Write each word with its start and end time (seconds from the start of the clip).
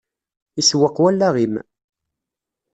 Isewweq 0.59 0.95
wallaɣ-im. 1.03 1.55